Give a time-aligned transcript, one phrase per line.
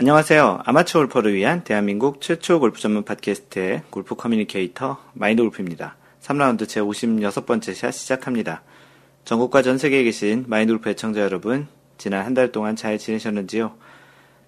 [0.00, 0.60] 안녕하세요.
[0.64, 5.94] 아마추어 골퍼를 위한 대한민국 최초 골프 전문 팟캐스트의 골프 커뮤니케이터 마인드 골프입니다.
[6.22, 8.62] 3라운드 제 56번째 샷 시작합니다.
[9.26, 11.66] 전국과 전 세계에 계신 마인드 골프 애청자 여러분,
[11.98, 13.74] 지난 한 달 동안 잘 지내셨는지요?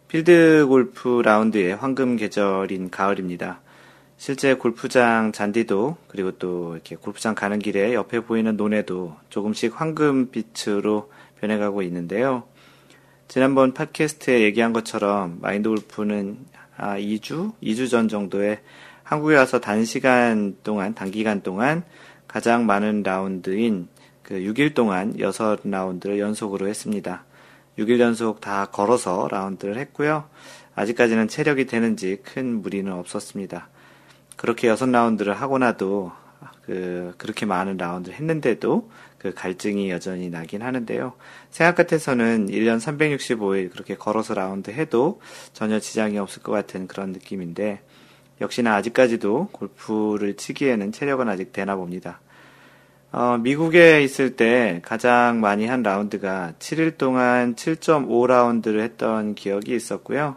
[0.08, 3.60] 필드 골프 라운드의 황금 계절인 가을입니다.
[4.16, 11.10] 실제 골프장 잔디도 그리고 또 이렇게 골프장 가는 길에 옆에 보이는 논에도 조금씩 황금빛으로
[11.42, 12.44] 변해가고 있는데요.
[13.32, 16.36] 지난번 팟캐스트에 얘기한 것처럼 마인드 골프는
[16.76, 17.54] 아, 2주?
[17.62, 18.60] 2주 전 정도에
[19.04, 21.82] 한국에 와서 단시간 동안, 단기간 동안
[22.28, 23.88] 가장 많은 라운드인
[24.22, 27.24] 그 6일 동안 6라운드를 연속으로 했습니다.
[27.78, 30.28] 6일 연속 다 걸어서 라운드를 했고요.
[30.74, 33.70] 아직까지는 체력이 되는지 큰 무리는 없었습니다.
[34.36, 36.12] 그렇게 6라운드를 하고 나도
[36.66, 38.90] 그 그렇게 많은 라운드를 했는데도
[39.22, 41.12] 그 갈증이 여전히 나긴 하는데요.
[41.50, 45.20] 생각 같아서는 1년 365일 그렇게 걸어서 라운드 해도
[45.52, 47.80] 전혀 지장이 없을 것 같은 그런 느낌인데
[48.40, 52.20] 역시나 아직까지도 골프를 치기에는 체력은 아직 되나 봅니다.
[53.12, 60.36] 어, 미국에 있을 때 가장 많이 한 라운드가 7일 동안 7.5라운드를 했던 기억이 있었고요.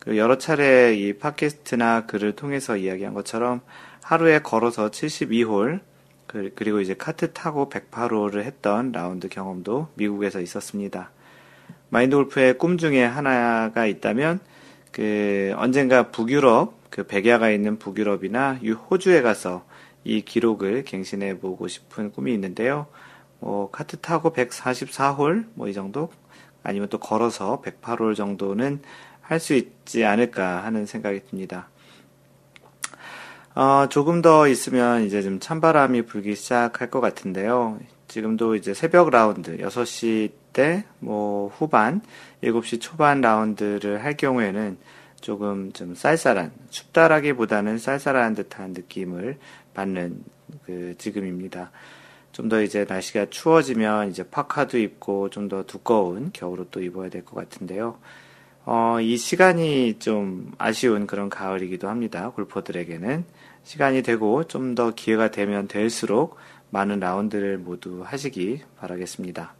[0.00, 3.62] 그 여러 차례 이 팟캐스트나 글을 통해서 이야기한 것처럼
[4.02, 5.80] 하루에 걸어서 72홀,
[6.28, 11.10] 그, 그리고 이제 카트 타고 108홀을 했던 라운드 경험도 미국에서 있었습니다.
[11.90, 14.40] 마인드 골프의 꿈 중에 하나가 있다면,
[14.92, 19.64] 그, 언젠가 북유럽, 그 백야가 있는 북유럽이나 호주에 가서
[20.04, 22.86] 이 기록을 갱신해 보고 싶은 꿈이 있는데요.
[23.40, 26.10] 뭐, 카트 타고 144홀, 뭐 이 정도?
[26.62, 28.82] 아니면 또 걸어서 108홀 정도는
[29.22, 31.68] 할 수 있지 않을까 하는 생각이 듭니다.
[33.58, 37.80] 어, 조금 더 있으면 이제 좀 찬바람이 불기 시작할 것 같은데요.
[38.06, 42.00] 지금도 이제 새벽 라운드, 6시 때, 뭐, 후반,
[42.42, 44.78] 7시 초반 라운드를 할 경우에는
[45.20, 49.38] 조금 좀 쌀쌀한, 춥다라기보다는 쌀쌀한 듯한 느낌을
[49.74, 50.22] 받는
[50.64, 51.72] 그 지금입니다.
[52.32, 57.24] 좀 더 이제 날씨가 추워지면 이제 파카도 입고 좀 더 두꺼운 겨울 옷도 입어야 될
[57.24, 57.98] 것 같은데요.
[58.70, 62.28] 어, 이 시간이 좀 아쉬운 그런 가을이기도 합니다.
[62.28, 63.24] 골퍼들에게는.
[63.64, 66.36] 시간이 되고 좀 더 기회가 되면 될수록
[66.68, 69.54] 많은 라운드를 모두 하시기 바라겠습니다.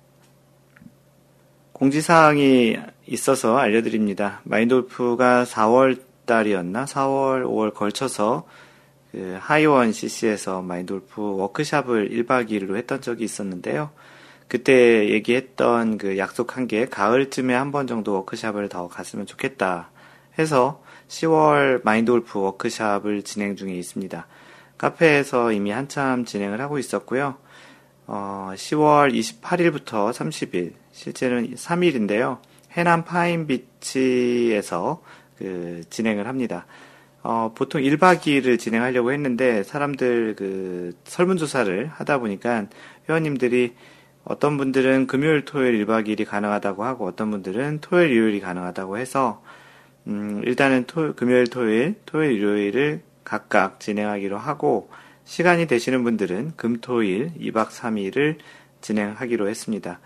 [1.72, 2.76] 공지사항이
[3.06, 4.42] 있어서 알려드립니다.
[4.44, 6.84] 마인돌프가 4월 달이었나?
[6.84, 8.46] 4월, 5월 걸쳐서
[9.12, 13.88] 그 하이원 CC에서 마인돌프 워크샵을 1박 2일로 했던 적이 있었는데요.
[14.48, 19.90] 그때 얘기했던 그 약속한 게 가을쯤에 한 번 정도 워크샵을 더 갔으면 좋겠다
[20.38, 24.26] 해서 10월 마인드 골프 워크샵을 진행 중에 있습니다.
[24.78, 27.36] 카페에서 이미 한참 진행을 하고 있었고요.
[28.06, 32.38] 어, 10월 28일부터 30일, 실제는 3일인데요.
[32.72, 35.02] 해남 파인비치에서
[35.36, 36.66] 그 진행을 합니다.
[37.22, 42.66] 어, 보통 1박 2일을 진행하려고 했는데 사람들 그 설문조사를 하다 보니까
[43.08, 43.74] 회원님들이
[44.28, 49.42] 어떤 분들은 금요일, 토요일 1박 2일이 가능하다고 하고 어떤 분들은 토요일, 일요일이 가능하다고 해서
[50.06, 54.90] 음, 일단은 토, 금요일, 토요일, 토요일, 일요일을 각각 진행하기로 하고
[55.24, 58.36] 시간이 되시는 분들은 금, 토 일 2박 3일을
[58.82, 59.98] 진행하기로 했습니다.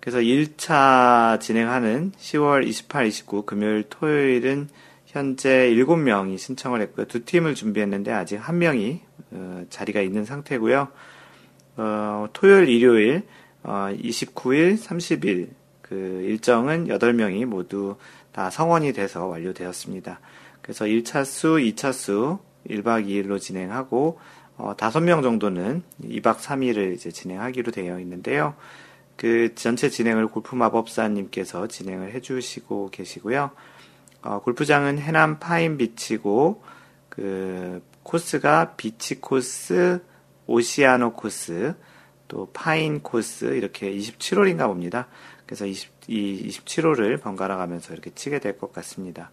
[0.00, 4.68] 그래서 1차 진행하는 10월 28, 29 금요일, 토요일은
[5.06, 7.06] 현재 7명이 신청을 했고요.
[7.06, 9.00] 두 팀을 준비했는데 아직 한 명이
[9.30, 10.88] 어, 자리가 있는 상태고요.
[11.76, 13.22] 어, 토요일, 일요일,
[13.62, 15.50] 어, 29일, 30일
[15.80, 17.96] 그 일정은 8명이 모두
[18.32, 20.20] 다 성원이 돼서 완료되었습니다.
[20.62, 24.18] 그래서 1차 수, 2차 수 1박 2일로 진행하고
[24.56, 28.54] 어, 5명 정도는 2박 3일을 이제 진행하기로 되어 있는데요.
[29.16, 33.50] 그 전체 진행을 골프 마법사님께서 진행을 해주시고 계시고요.
[34.22, 36.62] 어, 골프장은 해남 파인 비치고
[37.08, 40.00] 그 코스가 비치 코스,
[40.46, 41.74] 오시아노 코스,
[42.32, 45.06] 또 파인 코스 이렇게 27홀인가 봅니다.
[45.44, 49.30] 그래서 20, 이 27홀을 번갈아 가면서 이렇게 치게 될 것 같습니다.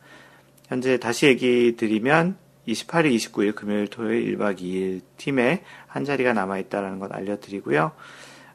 [0.68, 2.36] 현재 다시 얘기 드리면
[2.68, 7.94] 28일, 29일 금요일, 토요일 1박 2일 팀에 한 자리가 남아 있다는 것 알려드리고요.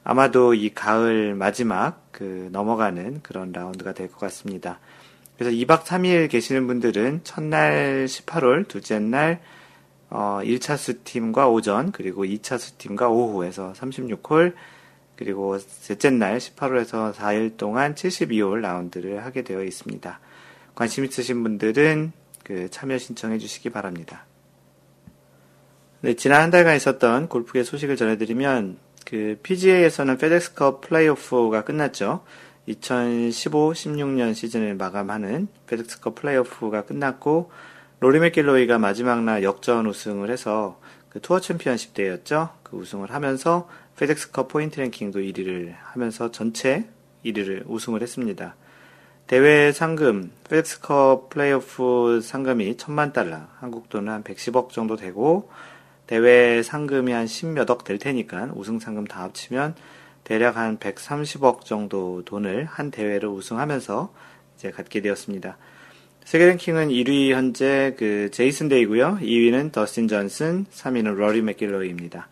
[0.05, 4.79] 아마도 이 가을 마지막 그 넘어가는 그런 라운드가 될 것 같습니다.
[5.39, 9.41] 그래서 2박 3일 계시는 분들은 첫날 18홀, 둘째 날
[10.11, 14.55] 어, 1차수 팀과 오전, 그리고 2차수 팀과 오후에서 36홀,
[15.17, 20.21] 그리고 셋째 날 18홀에서 4일 동안 72홀 라운드를 하게 되어 있습니다.
[20.75, 22.13] 관심 있으신 분들은
[22.43, 24.27] 그 참여 신청해 주시기 바랍니다.
[26.01, 28.77] 네, 지난 한 달간 있었던 골프계 소식을 전해드리면
[29.07, 32.25] 그 PGA에서는 페덱스컵 플레이오프가 끝났죠.
[32.69, 37.51] 2015-16년 시즌을 마감하는 페덱스컵 플레이오프가 끝났고
[38.01, 42.51] 로리 맥길로이가 마지막 날 역전 우승을 해서 그 투어 챔피언십 때였죠.
[42.63, 46.89] 그 우승을 하면서 페덱스컵 포인트 랭킹도 1위를 하면서 전체
[47.25, 48.57] 1위를 우승을 했습니다.
[49.27, 55.51] 대회 상금, 페덱스컵 플레이오프 상금이 천만 달러, 한국 돈은 한 110억 정도 되고
[56.07, 59.77] 대회 상금이 한 10몇억 될 테니까 우승 상금 다 합치면
[60.25, 64.13] 대략 한 130억 정도 돈을 한 대회를 우승하면서
[64.57, 65.57] 이제 갖게 되었습니다.
[66.25, 69.19] 세계 랭킹은 1위 현재 그 제이슨 데이고요.
[69.21, 72.29] 2위는 더스틴 존슨, 3위는 로리 맥길로이입니다.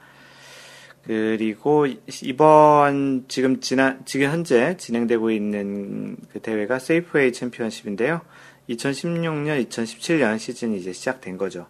[1.05, 1.87] 그리고
[2.23, 8.23] 이번 지금 지난 지금 현재 진행되고 있는 그 대회가 세이프웨이 챔피언십인데요.
[8.71, 11.67] 2016년, 2017년 시즌이 이제 시작된 거죠.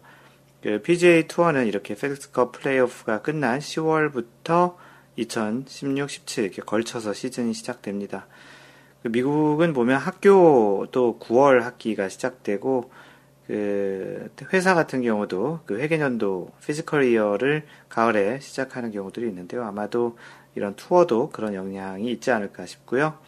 [0.62, 4.76] 그 PGA 투어는 이렇게 페덱스컵 플레이오프가 끝난 10월부터
[5.16, 8.28] 2016, 17 이렇게 걸쳐서 시즌이 시작됩니다.
[9.02, 12.90] 그 미국은 보면 학교도 9월 학기가 시작되고
[13.46, 19.64] 그 회사 같은 경우도 그 회계년도 fiscal year를 가을에 시작하는 경우들이 있는데요.
[19.64, 20.16] 아마도
[20.54, 23.18] 이런 투어도 그런 영향이 있지 않을까 싶고요.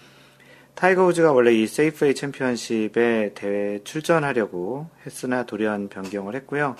[0.74, 6.76] 타이거 우즈가 원래 이 세이프웨이 챔피언십에 대회 출전하려고 했으나 돌연 변경을 했고요.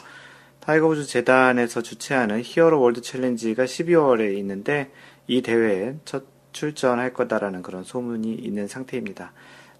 [0.60, 4.90] 타이거 우즈 재단에서 주최하는 히어로 월드 챌린지가 12월에 있는데
[5.26, 9.32] 이 대회에 첫 출전할 거다라는 그런 소문이 있는 상태입니다.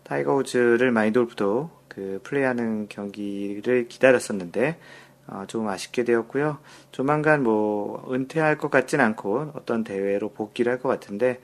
[0.03, 4.79] 타이거 우즈를 마인드 골프도 그 플레이하는 경기를 기다렸었는데
[5.27, 6.59] 어, 조금 아쉽게 되었고요.
[6.93, 11.41] 조만간 뭐 은퇴할 것 같진 않고 어떤 대회로 복귀를 할 것 같은데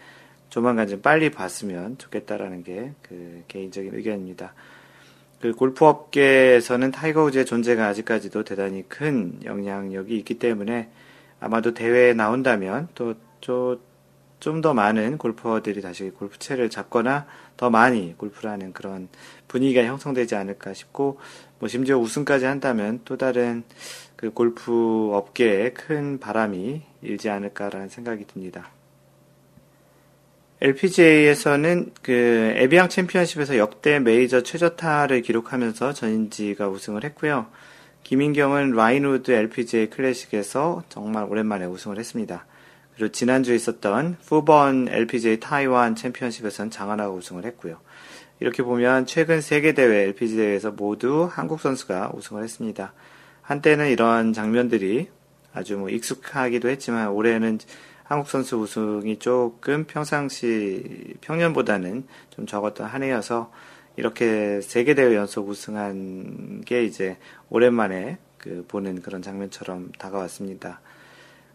[0.51, 4.53] 조만간 좀 빨리 봤으면 좋겠다라는 게 그 개인적인 의견입니다.
[5.41, 10.91] 그 골프 업계에서는 타이거 우즈의 존재가 아직까지도 대단히 큰 영향력이 있기 때문에
[11.39, 13.15] 아마도 대회에 나온다면 또
[14.41, 17.27] 좀 더 많은 골퍼들이 다시 골프채를 잡거나
[17.57, 19.09] 더 많이 골프를 하는 그런
[19.49, 21.19] 분위기가 형성되지 않을까 싶고
[21.59, 23.63] 뭐 심지어 우승까지 한다면 또 다른
[24.17, 28.71] 그 골프 업계에 큰 바람이 일지 않을까라는 생각이 듭니다.
[30.63, 37.47] LPGA에서는 그 에비앙 챔피언십에서 역대 메이저 최저타를 기록하면서 전인지가 우승을 했고요.
[38.03, 42.45] 김인경은 레인우드 LPGA 클래식에서 정말 오랜만에 우승을 했습니다.
[43.01, 47.79] 그리고 지난주에 있었던 푸본 LPGA 타이완 챔피언십에서는 장하나가 우승을 했고요.
[48.41, 52.93] 이렇게 보면 최근 세계 대회 LPGA에서 모두 한국 선수가 우승을 했습니다.
[53.41, 55.09] 한때는 이런 장면들이
[55.55, 57.61] 아주 뭐 익숙하기도 했지만 올해는
[58.05, 63.51] 한국 선수 우승이 조금 평상시 평년보다는 좀 적었던 한 해여서
[63.97, 67.17] 이렇게 세계 대회 연속 우승한 게 이제
[67.49, 70.83] 오랜만에 그 보는 그런 장면처럼 다가왔습니다.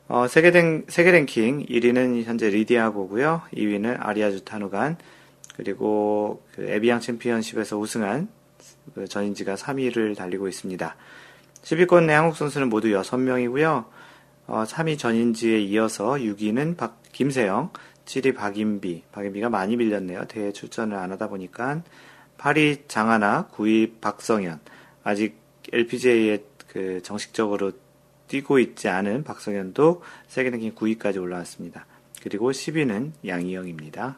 [0.08, 3.42] 어, 세계, 랭, 세계 랭킹 1위는 현재 리디아고고요.
[3.54, 4.98] 2위는 아리아주 타누간
[5.56, 8.28] 그리고 그 에비앙 챔피언십에서 우승한
[8.94, 10.96] 그 전인지가 3위를 달리고 있습니다.
[11.64, 13.86] 10위권 내 한국 선수는 모두 6명이고요.
[14.48, 17.72] 어, 3위 전인지에 이어서 6위는 박, 김세영,
[18.06, 19.04] 7위 박인비.
[19.12, 20.26] 박인비가 많이 밀렸네요.
[20.28, 21.82] 대회 출전을 안 하다 보니까.
[22.38, 24.60] 8위 장하나, 9위 박성현.
[25.04, 25.40] 아직
[25.74, 27.72] LPGA에 그 정식적으로
[28.28, 31.86] 뛰고 있지 않은 박성현도 세계 랭킹 9위까지 올라왔습니다.
[32.22, 34.18] 그리고 10위는 양희영입니다.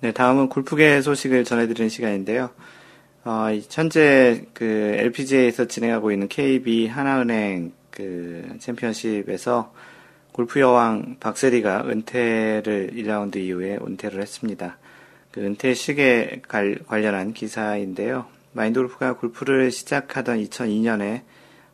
[0.00, 2.50] 네, 다음은 골프계 소식을 전해드리는 시간인데요.
[3.24, 9.72] 어, 현재 그 LPGA에서 진행하고 있는 KB 하나은행 그 챔피언십에서
[10.32, 14.78] 골프 여왕 박세리가 은퇴를 1라운드 이후에 은퇴를 했습니다.
[15.30, 16.42] 그 은퇴식에
[16.86, 18.26] 관련한 기사인데요.
[18.52, 21.22] 마인드 골프가 골프를 시작하던 2002년에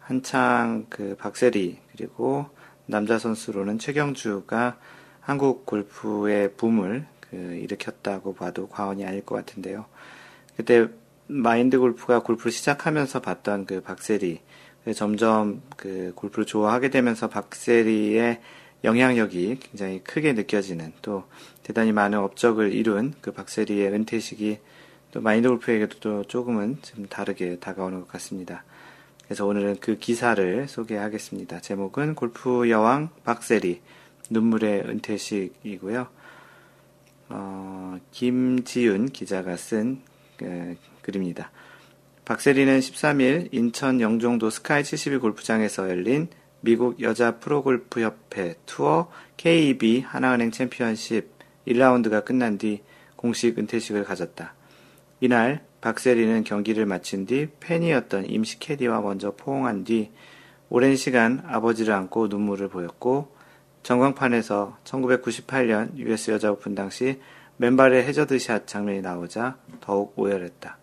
[0.08, 2.46] 한창 그 박세리 그리고
[2.86, 4.78] 남자 선수로는 최경주가
[5.20, 9.84] 한국 골프의 붐을 그 일으켰다고 봐도 과언이 아닐 것 같은데요.
[10.56, 10.88] 그때
[11.26, 14.40] 마인드 골프가 골프를 시작하면서 봤던 그 박세리
[14.94, 18.40] 점점 그 골프를 좋아하게 되면서 박세리의
[18.84, 21.24] 영향력이 굉장히 크게 느껴지는 또
[21.62, 24.58] 대단히 많은 업적을 이룬 그 박세리의 은퇴식이
[25.10, 28.64] 또 마인드 골프에게도 또 조금은 좀 다르게 다가오는 것 같습니다.
[29.28, 31.60] 그래서 오늘은 그 기사를 소개하겠습니다.
[31.60, 33.82] 제목은 골프 여왕 박세리
[34.30, 36.08] 눈물의 은퇴식이고요.
[37.28, 40.00] 어, 김지윤 기자가 쓴
[40.38, 41.50] 그, 글입니다.
[42.24, 46.28] 박세리는 13일 인천 영종도 스카이 72 골프장에서 열린
[46.62, 51.28] 미국 여자 프로골프 협회 투어 KEB 하나은행 챔피언십
[51.66, 52.80] 1라운드가 끝난 뒤
[53.14, 54.54] 공식 은퇴식을 가졌다.
[55.20, 60.10] 이날 박세리는 경기를 마친 뒤 팬이었던 임시 캐디와 먼저 포옹한 뒤
[60.70, 63.36] 오랜 시간 아버지를 안고 눈물을 보였고
[63.82, 67.20] 전광판에서 1998년 US 여자 오픈 당시
[67.58, 70.78] 맨발에 해저드샷 장면이 나오자 더욱 오열했다.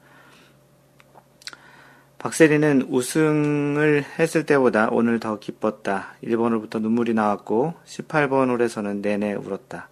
[2.17, 6.15] 박세리는 우승을 했을 때보다 오늘 더 기뻤다.
[6.23, 9.89] 1번 홀부터 눈물이 나왔고 18번 홀에서는 내내 울었다.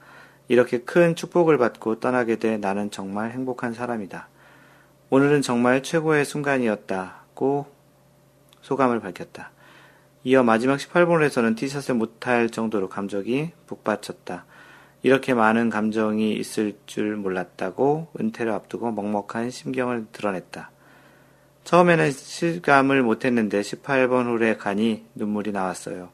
[0.47, 4.29] 이렇게 큰 축복을 받고 떠나게 돼 나는 정말 행복한 사람이다.
[5.13, 7.67] 오늘은 정말 최고의 순간이었다고
[8.61, 9.51] 소감을 밝혔다.
[10.23, 14.45] 이어 마지막 18번에서는 티샷을 못할 정도로 감정이 북받쳤다.
[15.03, 20.71] 이렇게 많은 감정이 있을 줄 몰랐다고 은퇴를 앞두고 먹먹한 심경을 드러냈다.
[21.63, 26.09] 처음에는 실감을 못했는데 18번 홀에 가니 눈물이 나왔어요.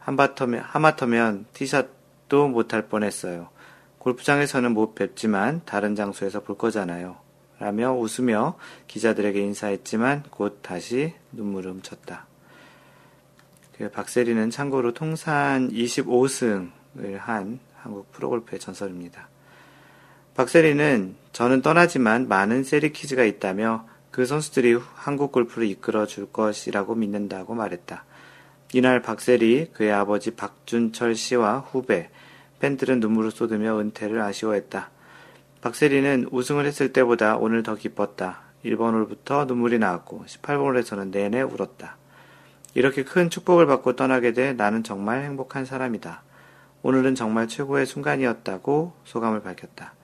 [0.00, 3.48] 한바터면, 하마터면 티샷도 못할 뻔했어요.
[3.96, 7.24] 골프장에서는 못 뵙지만 다른 장소에서 볼 거잖아요.
[7.58, 12.26] 라며 웃으며 기자들에게 인사했지만 곧 다시 눈물을 훔쳤다.
[13.76, 19.28] 그 박세리는 참고로 통산 25승을 한 한국 프로골프의 전설입니다.
[20.34, 27.54] 박세리는 저는 떠나지만 많은 세리 퀴즈가 있다며 그 선수들이 한국 골프를 이끌어 줄 것이라고 믿는다고
[27.54, 28.04] 말했다.
[28.72, 32.10] 이날 박세리, 그의 아버지 박준철 씨와 후배,
[32.58, 34.90] 팬들은 눈물을 쏟으며 은퇴를 아쉬워했다.
[35.66, 38.38] 박세리는 우승을 했을 때보다 오늘 더 기뻤다.
[38.64, 41.96] 1번 홀부터 눈물이 나왔고 18번 홀에서는 내내 울었다.
[42.74, 46.22] 이렇게 큰 축복을 받고 떠나게 돼 나는 정말 행복한 사람이다.
[46.84, 49.94] 오늘은 정말 최고의 순간이었다고 소감을 밝혔다.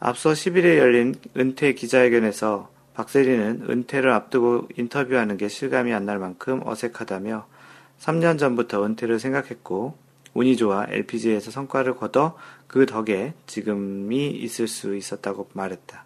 [0.00, 7.46] 앞서 10일에 열린 은퇴 기자회견에서 박세리는 은퇴를 앞두고 인터뷰하는 게 실감이 안 날 만큼 어색하다며
[8.00, 9.96] 3년 전부터 은퇴를 생각했고
[10.34, 16.04] 운이 좋아 LPGA에서 성과를 거둬 그 덕에 지금이 있을 수 있었다고 말했다.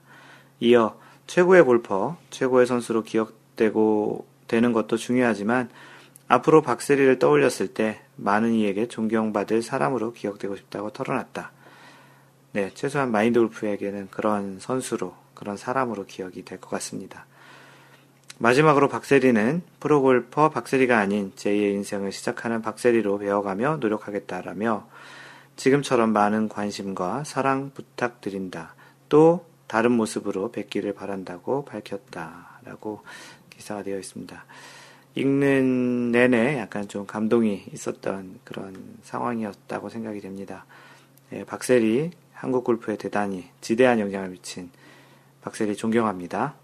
[0.61, 5.69] 이어 최고의 골퍼, 최고의 선수로 기억되고 되는 것도 중요하지만
[6.27, 11.53] 앞으로 박세리를 떠올렸을 때 많은 이에게 존경받을 사람으로 기억되고 싶다고 털어놨다.
[12.53, 17.27] 네, 최소한 마인드 골프에게는 그런 선수로 그런 사람으로 기억이 될 것 같습니다.
[18.39, 24.87] 마지막으로 박세리는 프로골퍼 박세리가 아닌 제2의 인생을 시작하는 박세리로 배워가며 노력하겠다라며
[25.59, 28.77] 지금처럼 많은 관심과 사랑 부탁드린다.
[29.09, 32.61] 또 다른 모습으로 뵙기를 바란다고 밝혔다.
[32.65, 33.03] 라고
[33.51, 34.45] 기사가 되어 있습니다.
[35.17, 40.65] 읽는 내내 약간 좀 감동이 있었던 그런 상황이었다고 생각이 됩니다.
[41.33, 44.71] 예, 박세리 한국 골프에 대단히 지대한 영향을 미친
[45.41, 46.55] 박세리 존경합니다.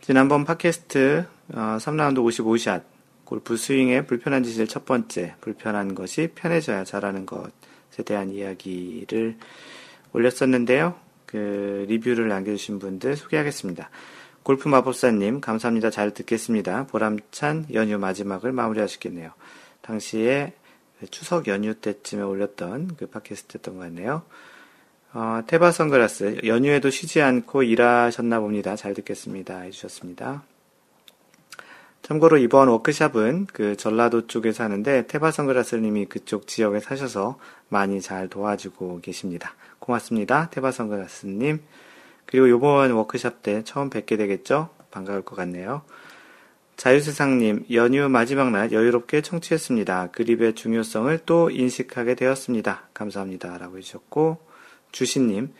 [0.00, 2.89] 지난번 팟캐스트 어, 3라운드 55샷
[3.30, 9.36] 골프 스윙의 불편한 짓을 첫 번째 불편한 것이 편해져야 잘하는 것에 대한 이야기를
[10.12, 10.96] 올렸었는데요.
[11.26, 13.88] 그 리뷰를 남겨주신 분들 소개하겠습니다.
[14.42, 15.90] 골프 마법사님 감사합니다.
[15.90, 16.88] 잘 듣겠습니다.
[16.88, 19.30] 보람찬 연휴 마지막을 마무리하시겠네요.
[19.80, 20.52] 당시에
[21.12, 24.22] 추석 연휴 때쯤에 올렸던 그 팟캐스트였던 것 같네요.
[25.12, 28.74] 어, 테바 선글라스 연휴에도 쉬지 않고 일하셨나 봅니다.
[28.74, 29.60] 잘 듣겠습니다.
[29.60, 30.42] 해주셨습니다.
[32.10, 37.38] 참고로 이번 워크샵은 그 전라도 쪽에 사는데 테바 선글라스님이 그쪽 지역에 사셔서
[37.68, 39.54] 많이 잘 도와주고 계십니다.
[39.78, 40.50] 고맙습니다.
[40.50, 41.60] 테바 선글라스님.
[42.26, 44.70] 그리고 이번 워크샵 때 처음 뵙게 되겠죠?
[44.90, 45.82] 반가울 것 같네요.
[46.76, 50.08] 자유세상님, 연휴 마지막 날 여유롭게 청취했습니다.
[50.10, 52.88] 그립의 중요성을 또 인식하게 되었습니다.
[52.92, 53.56] 감사합니다.
[53.58, 54.38] 라고 해주셨고,
[54.90, 55.54] 주신님,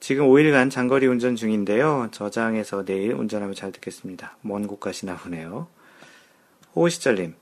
[0.00, 2.08] 지금 5일간 장거리 운전 중인데요.
[2.10, 4.36] 저장해서 내일 운전하면 잘 듣겠습니다.
[4.40, 5.68] 먼 곳 가시나 보네요.
[6.74, 7.34] 호시절님,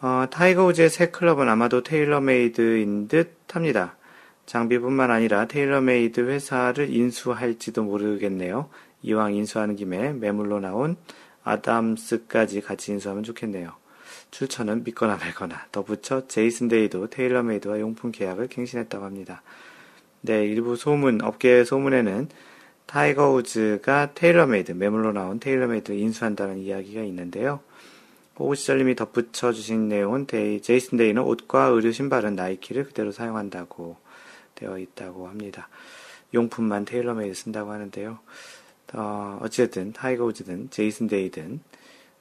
[0.00, 3.96] 어, 타이거 우즈의 새 클럽은 아마도 테일러메이드인 듯 합니다.
[4.46, 8.68] 장비뿐만 아니라 테일러메이드 회사를 인수할지도 모르겠네요.
[9.02, 10.96] 이왕 인수하는 김에 매물로 나온
[11.44, 13.72] 아담스까지 같이 인수하면 좋겠네요.
[14.30, 19.42] 출처는 믿거나 말거나 덧붙여 제이슨 데이도 테일러메이드와 용품 계약을 갱신했다고 합니다.
[20.20, 22.28] 네, 일부 소문, 업계 소문에는
[22.86, 27.60] 타이거 우즈가 테일러메이드, 매물로 나온 테일러메이드를 인수한다는 이야기가 있는데요.
[28.44, 33.96] 호시절님이 덧붙여 주신 내용은 데이, 제이슨 데이는 옷과 의류 신발은 나이키를 그대로 사용한다고
[34.54, 35.68] 되어 있다고 합니다.
[36.34, 38.18] 용품만 테일러메이드 쓴다고 하는데요.
[38.94, 41.60] 어, 어찌됐든 타이거 우즈든 제이슨 데이든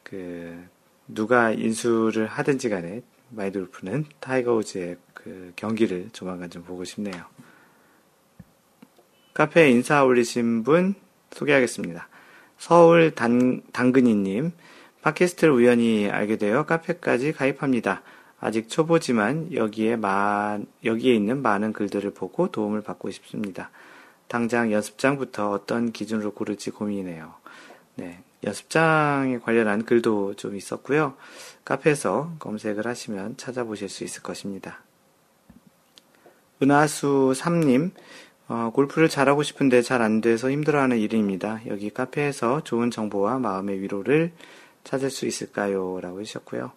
[0.04, 0.66] 그
[1.08, 7.24] 누가 인수를 하든지 간에 마인드 골프는 타이거 우즈의 그 경기를 조만간 좀 보고 싶네요.
[9.34, 10.96] 카페에 인사 올리신 분
[11.32, 12.08] 소개하겠습니다.
[12.58, 14.52] 서울 단, 당근이님,
[15.02, 18.02] 팟캐스트를 우연히 알게 되어 카페까지 가입합니다.
[18.40, 23.72] 아직 초보지만 여기에 마, 여기에 있는 많은 글들을 보고 도움을 받고 싶습니다.
[24.28, 27.34] 당장 연습장부터 어떤 기준으로 고를지 고민이네요.
[27.96, 28.20] 네.
[28.44, 31.16] 연습장에 관련한 글도 좀 있었고요.
[31.66, 34.80] 카페에서 검색을 하시면 찾아보실 수 있을 것입니다.
[36.62, 37.92] 은하수 3님,
[38.48, 41.60] 어, 골프를 잘하고 싶은데 잘 안 돼서 힘들어하는 일입니다.
[41.68, 44.32] 여기 카페에서 좋은 정보와 마음의 위로를
[44.88, 46.00] 찾을 수 있을까요?
[46.02, 46.72] 라고 해주셨고요.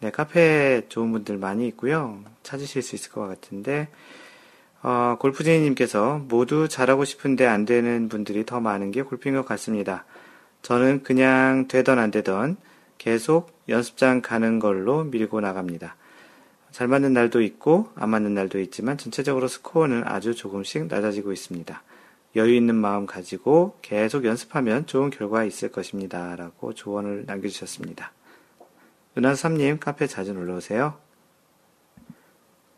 [0.00, 2.22] 네, 카페에 좋은 분들 많이 있고요.
[2.42, 3.88] 찾으실 수 있을 것 같은데,
[4.82, 10.04] 어, 골프제이님께서 모두 잘하고 싶은데 안 되는 분들이 더 많은 게 골프인 것 같습니다.
[10.62, 12.56] 저는 그냥 되던 안 되던
[12.96, 15.96] 계속 연습장 가는 걸로 밀고 나갑니다.
[16.70, 21.82] 잘 맞는 날도 있고 안 맞는 날도 있지만 전체적으로 스코어는 아주 조금씩 낮아지고 있습니다.
[22.36, 26.36] 여유 있는 마음 가지고 계속 연습하면 좋은 결과 있을 것입니다.
[26.36, 28.12] 라고 조언을 남겨주셨습니다.
[29.18, 30.94] 은하삼님 카페 자주 놀러오세요.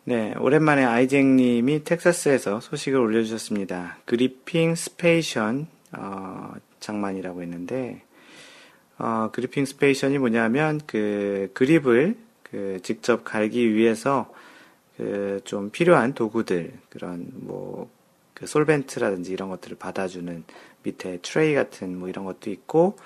[0.04, 3.98] 네, 오랜만에 아이쟁님이 텍사스에서 소식을 올려주셨습니다.
[4.04, 8.02] gripping station 어, 장만이라고 했는데
[8.98, 14.32] 어, gripping station이 뭐냐면 그 그립을 그 직접 갈기 위해서
[14.96, 17.90] 그 좀 필요한 도구들 그런 뭐
[18.42, 20.42] 그 솔벤트라든지 이런 것들을 받아주는
[20.82, 22.96] 밑에 트레이 같은 뭐 이런 것도 있고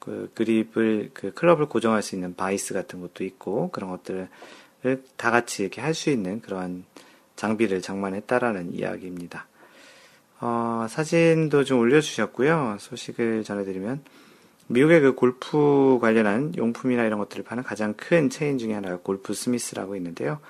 [0.00, 4.28] 그 그립을 그 클럽을 고정할 수 있는 바이스 같은 것도 있고 그런 것들을
[5.16, 6.84] 다 같이 이렇게 할 수 있는 그런
[7.36, 9.46] 장비를 장만했다라는 이야기입니다.
[10.40, 12.78] 어, 사진도 좀 올려주셨고요.
[12.80, 14.02] 소식을 전해드리면
[14.66, 19.94] 미국의 그 골프 관련한 용품이나 이런 것들을 파는 가장 큰 체인 중에 하나가 골프 스미스라고
[19.94, 20.40] 있는데요.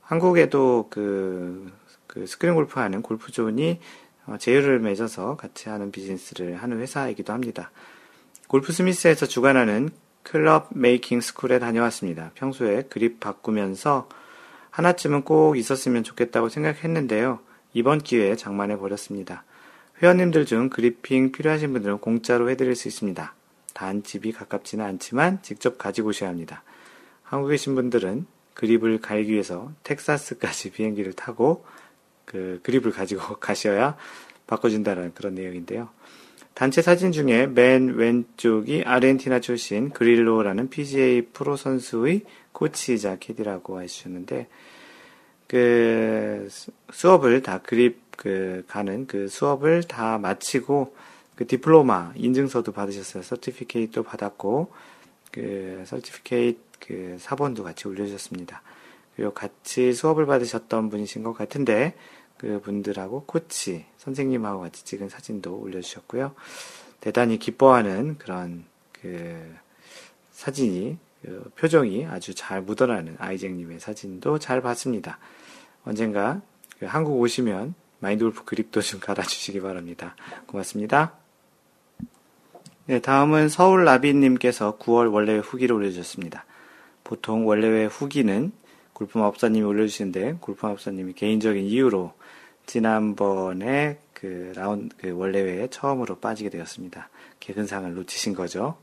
[0.00, 1.70] 한국에도 그,
[2.08, 3.78] 그 스크린 골프 하는 골프존이
[4.26, 7.70] 어, 제휴를 맺어서 같이 하는 비즈니스를 하는 회사이기도 합니다.
[8.48, 9.90] 골프 스미스에서 주관하는
[10.24, 12.32] club making school에 다녀왔습니다.
[12.34, 14.08] 평소에 그립 바꾸면서
[14.70, 17.38] 하나쯤은 꼭 있었으면 좋겠다고 생각했는데요.
[17.72, 19.44] 이번 기회에 장만해 버렸습니다.
[20.02, 23.34] 회원님들 중 그리핑 필요하신 분들은 공짜로 해드릴 수 있습니다.
[23.74, 26.62] 단 집이 가깝지는 않지만 직접 가지고 오셔야 합니다.
[27.22, 31.64] 한국에 계신 분들은 그립을 갈기 위해서 텍사스까지 비행기를 타고
[32.28, 33.96] 그 그립을 가지고 가셔야
[34.46, 35.88] 바꿔준다는 그런 내용인데요.
[36.54, 44.48] 단체 사진 중에 맨 왼쪽이 아르헨티나 출신 그릴로라는 PGA 프로 선수의 코치이자 캐디라고 해주셨는데
[45.46, 46.48] 그
[46.92, 50.94] 수업을 다 그립 그 가는 그 수업을 다 마치고
[51.36, 53.22] 그 디플로마 인증서도 받으셨어요.
[53.22, 54.72] 서티피케이트도 받았고
[55.30, 58.62] 그 서티피케이트 그 사본도 같이 올려주셨습니다.
[59.14, 66.34] 그리고 같이 수업을 받으셨던 분이신 것 같은데 그 분들하고 코치 선생님하고 같이 찍은 사진도 올려주셨고요.
[67.00, 69.54] 대단히 기뻐하는 그런 그
[70.32, 75.18] 사진이 그 표정이 아주 잘 묻어나는 아이쟁님의 사진도 잘 봤습니다.
[75.84, 76.40] 언젠가
[76.78, 80.14] 그 한국 오시면 마인드골프 그립도 좀 갈아주시기 바랍니다.
[80.46, 81.14] 고맙습니다.
[82.86, 86.44] 네, 다음은 서울 라비님께서 9월 원래회 후기를 올려주셨습니다.
[87.04, 88.52] 보통 원래회 후기는
[88.92, 92.14] 골프마법사님이 올려주시는데 골프마법사님이 개인적인 이유로
[92.68, 97.08] 지난번에 그 라운 그 원래회에 처음으로 빠지게 되었습니다.
[97.40, 98.76] 개근상을 놓치신 거죠.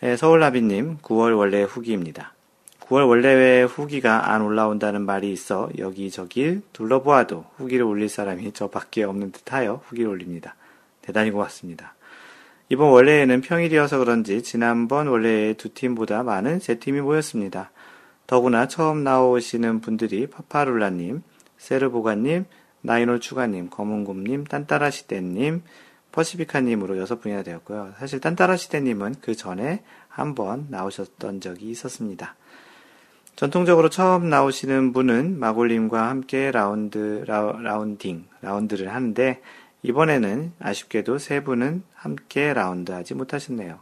[0.00, 2.34] 네, 서울라비님 9월 원래 후기입니다.
[2.80, 9.80] 9월 원래회 후기가 안 올라온다는 말이 있어 여기저기 둘러보아도 후기를 올릴 사람이 저밖에 없는 듯하여
[9.86, 10.54] 후기를 올립니다.
[11.00, 11.94] 대단히 고맙습니다.
[12.68, 17.70] 이번 원래에는 평일이어서 그런지 지난번 원래의 두 팀보다 많은 세 팀이 모였습니다.
[18.26, 21.22] 더구나 처음 나오시는 분들이 파파룰라님,
[21.56, 22.44] 세르보가님,
[22.82, 25.62] 나이놀 추가님, 검은곰님, 딴따라시대님,
[26.12, 27.94] 퍼시피카님으로 여섯 분이나 되었고요.
[27.98, 32.36] 사실 딴따라시대님은 그 전에 한 번 나오셨던 적이 있었습니다.
[33.34, 39.40] 전통적으로 처음 나오시는 분은 마골님과 함께 라운드, 라, 라운딩, 라운드를 하는데
[39.82, 43.78] 이번에는 아쉽게도 세 분은 함께 라운드 하지 못하셨네요.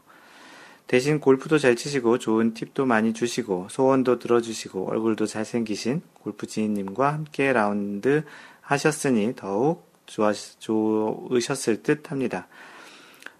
[0.87, 7.53] 대신 골프도 잘 치시고 좋은 팁도 많이 주시고 소원도 들어주시고 얼굴도 잘생기신 골프 지인님과 함께
[7.53, 8.25] 라운드
[8.71, 12.47] 하셨으니 더욱 좋으셨을 듯 합니다.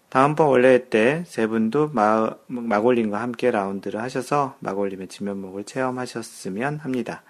[0.09, 7.23] 다음번 원래 때세 분도 마, 마골님과 함께 라운드를 하셔서 마골님의 진면목을 체험하셨으면 합니다.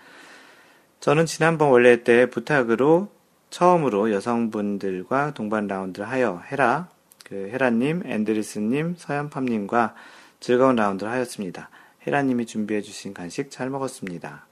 [0.99, 3.09] 저는 지난번 원래 때 부탁으로
[3.51, 6.89] 처음으로 여성분들과 동반 라운드를 하여 헤라,
[7.23, 9.93] 그 헤라님, 앤드리스님, 서연팜님과
[10.39, 11.69] 즐거운 라운드를 하였습니다.
[12.07, 14.47] 헤라님이 준비해주신 간식 잘 먹었습니다.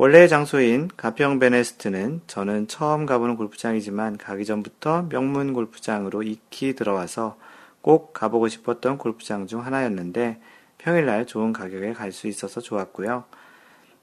[0.00, 7.36] 원래의 장소인 가평 베네스트는 저는 처음 가보는 골프장이지만 가기 전부터 명문 골프장으로 익히 들어와서
[7.80, 10.40] 꼭 가보고 싶었던 골프장 중 하나였는데
[10.78, 13.24] 평일날 좋은 가격에 갈 수 있어서 좋았고요.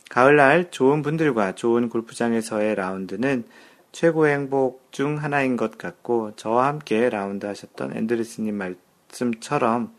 [0.09, 3.45] 가을날 좋은 분들과 좋은 골프장에서의 라운드는
[3.93, 9.94] 최고의 행복 중 하나인 것 같고 저와 함께 라운드 하셨던 앤드리스님 말씀처럼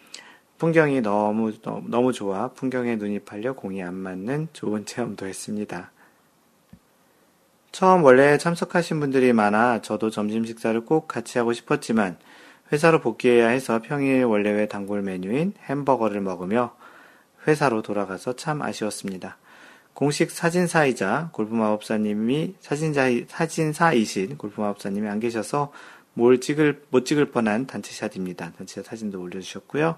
[0.58, 1.52] 풍경이 너무
[1.86, 5.90] 너무 좋아 풍경에 눈이 팔려 공이 안 맞는 좋은 체험도 했습니다.
[7.72, 12.16] 처음 원래 참석하신 분들이 많아 저도 점심 식사를 꼭 같이 하고 싶었지만
[12.72, 16.74] 회사로 복귀해야 해서 평일 원래회 단골 메뉴인 햄버거를 먹으며
[17.46, 19.36] 회사로 돌아가서 참 아쉬웠습니다.
[19.92, 25.72] 공식 사진사이자 골프마법사님이 사진자, 사진사이신 골프마법사님이 안 계셔서
[26.14, 28.52] 뭘 찍을, 못 찍을 뻔한 단체샷입니다.
[28.52, 29.96] 단체샷 사진도 올려주셨고요.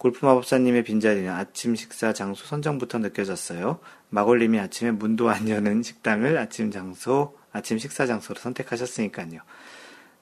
[0.00, 3.80] 골프 마법사님의 빈자리는 아침 식사 장소 선정부터 느껴졌어요.
[4.08, 9.42] 마골님이 아침에 문도 안 여는 식당을 아침 장소, 아침 식사 장소로 선택하셨으니까요.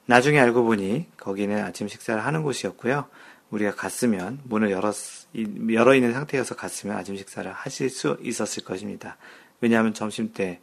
[0.05, 3.05] 나중에 알고 보니 거기는 아침 식사를 하는 곳이었고요.
[3.51, 4.93] 우리가 갔으면 문을 열었,
[5.71, 9.15] 열어 있는 상태여서 갔으면 아침 식사를 하실 수 있었을 것입니다.
[9.61, 10.59] 왜냐하면 점심 때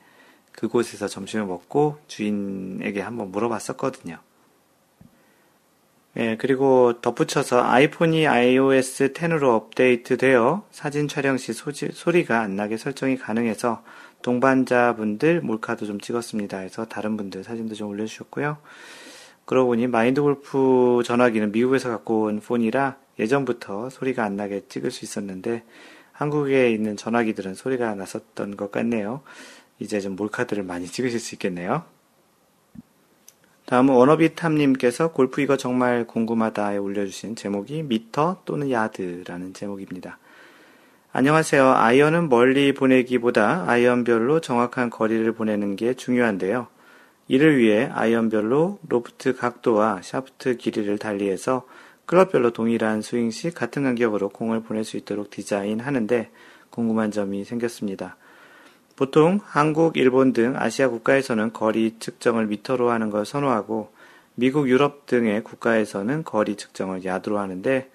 [0.52, 4.25] 그곳에서 점심을 먹고 주인에게 한번 물어봤었거든요.
[6.18, 13.18] 예, 그리고 덧붙여서 아이폰이 iOS 10으로 업데이트되어 사진 촬영 시 소지, 소리가 안 나게 설정이
[13.18, 13.82] 가능해서
[14.22, 16.58] 동반자분들 몰카도 좀 찍었습니다.
[16.58, 18.56] 해서 다른 분들 사진도 좀 올려주셨고요.
[19.44, 25.04] 그러고 보니 마인드 골프 전화기는 미국에서 갖고 온 폰이라 예전부터 소리가 안 나게 찍을 수
[25.04, 25.64] 있었는데
[26.12, 29.20] 한국에 있는 전화기들은 소리가 났었던 것 같네요.
[29.78, 31.84] 이제 좀 몰카들을 많이 찍으실 수 있겠네요.
[33.66, 40.18] 다음은 워너비탐님께서 골프 이거 정말 궁금하다에 올려주신 제목이 미터 또는 야드라는 제목입니다.
[41.12, 41.72] 안녕하세요.
[41.72, 46.68] 아이언은 멀리 보내기보다 아이언별로 정확한 거리를 보내는 게 중요한데요.
[47.26, 51.66] 이를 위해 아이언별로 로프트 각도와 샤프트 길이를 달리해서
[52.04, 56.30] 클럽별로 동일한 스윙 시 같은 간격으로 공을 보낼 수 있도록 디자인하는데
[56.70, 58.16] 궁금한 점이 생겼습니다.
[58.96, 63.92] 보통 한국, 일본 등 아시아 국가에서는 거리 측정을 미터로 하는 걸 선호하고
[64.34, 67.90] 미국, 유럽 등의 국가에서는 거리 측정을 야드로 하는데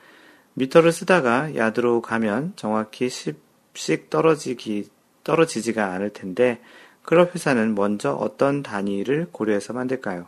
[0.53, 4.89] 미터를 쓰다가 야드로 가면 정확히 10씩 떨어지기,
[5.23, 6.61] 떨어지지가 않을 텐데
[7.01, 10.27] 클럽 회사는 먼저 어떤 단위를 고려해서 만들까요?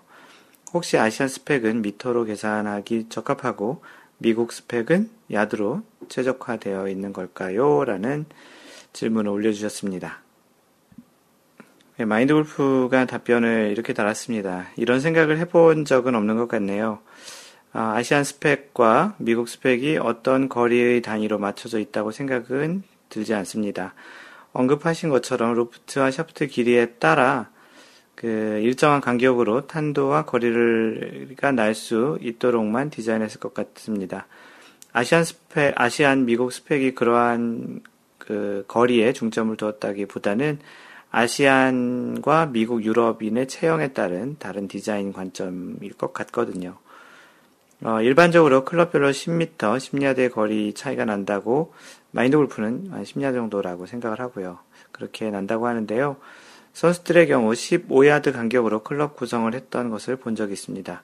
[0.73, 3.83] 혹시 아시안 스펙은 미터로 계산하기 적합하고
[4.17, 7.83] 미국 스펙은 야드로 최적화되어 있는 걸까요?
[7.83, 8.25] 라는
[8.93, 10.22] 질문을 올려주셨습니다.
[11.97, 14.65] 네, 마인드 골프가 답변을 이렇게 달았습니다.
[14.77, 16.99] 이런 생각을 해본 적은 없는 것 같네요.
[17.71, 23.93] 아, 시안 스펙과 미국 스펙이 어떤 거리의 단위로 맞춰져 있다고 생각은 들지 않습니다.
[24.53, 27.49] 언급하신 것처럼 로프트와 샤프트 길이에 따라
[28.15, 28.27] 그
[28.63, 34.25] 일정한 간격으로 탄도와 거리가 날 수 있도록만 디자인했을 것 같습니다.
[34.93, 37.81] Asian 스펙, Asian 미국 스펙이 그러한
[38.17, 40.59] 그 거리에 중점을 두었다기보다는
[41.13, 46.75] Asian과 미국 유럽인의 체형에 따른 다른 디자인 관점일 것 같거든요.
[47.83, 51.71] 어, 일반적으로 클럽별로 10m, 10야드의 거리 차이가 난다고
[52.09, 54.57] 마인드 골프는 한 10야드 정도라고 생각을 하고요.
[54.91, 56.17] 그렇게 난다고 하는데요.
[56.73, 61.03] 선수들의 경우 15야드 간격으로 클럽 구성을 했던 것을 본 적이 있습니다.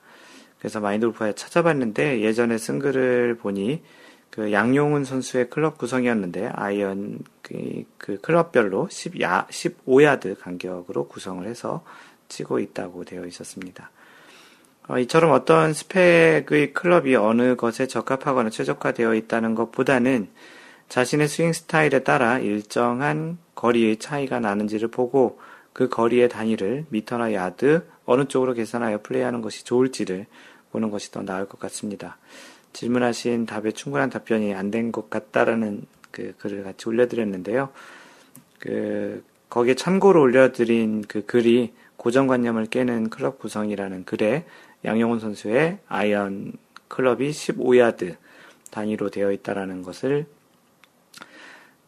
[0.58, 3.84] 그래서 마인드 골프에 찾아봤는데 예전에 쓴 글을 보니
[4.30, 7.20] 그 양용은 선수의 클럽 구성이었는데 아이언
[7.50, 11.84] 그, 그 클럽별로 10야, 15야드 간격으로 구성을 해서
[12.28, 13.90] 치고 있다고 되어 있었습니다.
[14.88, 20.28] 어, 이처럼 어떤 스펙의 클럽이 어느 것에 적합하거나 최적화되어 있다는 것보다는
[20.88, 25.40] 자신의 스윙 스타일에 따라 일정한 거리의 차이가 나는지를 보고
[25.72, 30.26] 그 거리의 단위를 미터나 야드 어느 쪽으로 계산하여 플레이하는 것이 좋을지를
[30.72, 32.16] 보는 것이 더 나을 것 같습니다.
[32.72, 37.70] 질문하신 답에 충분한 답변이 안 된 것 같다라는 그 글을 같이 올려드렸는데요.
[38.58, 44.44] 그 거기에 참고로 올려드린 그 글이 고정관념을 깨는 클럽 구성이라는 글에
[44.84, 46.52] 양용은 선수의 아이언
[46.88, 48.16] 클럽이 15야드
[48.70, 50.26] 단위로 되어 있다라는 것을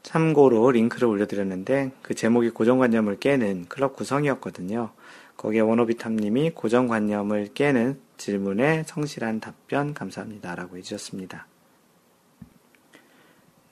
[0.02, 4.90] 참고로 링크를 올려드렸는데 그 제목이 고정관념을 깨는 클럽 구성이었거든요.
[5.36, 10.54] 거기에 원오비탐님이 고정관념을 깨는 질문에 성실한 답변 감사합니다.
[10.54, 11.46] 라고 해주셨습니다.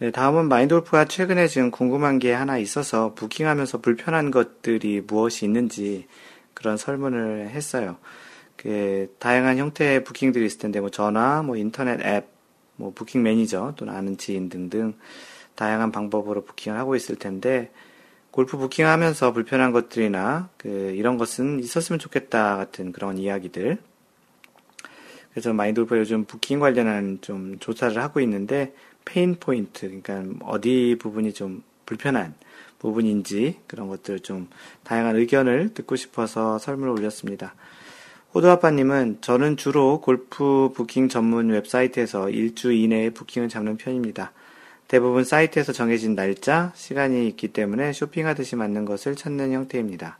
[0.00, 6.06] 네, 다음은 마인돌프가 최근에 지금 궁금한 게 하나 있어서 부킹하면서 불편한 것들이 무엇이 있는지
[6.54, 7.98] 그런 설문을 했어요.
[8.56, 12.28] 그 다양한 형태의 부킹들이 있을 텐데 뭐 전화, 뭐 인터넷 앱,
[12.76, 14.94] 뭐 부킹 매니저 또는 아는 지인 등등
[15.54, 17.70] 다양한 방법으로 부킹을 하고 있을 텐데
[18.30, 23.76] 골프 부킹하면서 불편한 것들이나 그 이런 것은 있었으면 좋겠다 같은 그런 이야기들
[25.32, 28.72] 그래서 마인드 골프 요즘 부킹 관련한 좀 조사를 하고 있는데
[29.10, 32.34] pain point, 그러니까 어디 부분이 좀 불편한
[32.78, 34.48] 부분인지 그런 것들 좀
[34.84, 37.54] 다양한 의견을 듣고 싶어서 설문을 올렸습니다.
[38.32, 44.32] 호두아빠님은 저는 주로 골프 부킹 전문 웹사이트에서 일주 이내에 부킹을 잡는 편입니다.
[44.86, 50.18] 대부분 사이트에서 정해진 날짜, 시간이 있기 때문에 쇼핑하듯이 맞는 것을 찾는 형태입니다.